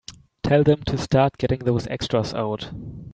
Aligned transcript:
Tell 0.41 0.63
them 0.63 0.81
to 0.87 0.97
start 0.97 1.37
getting 1.37 1.59
those 1.59 1.85
extras 1.85 2.33
out. 2.33 2.71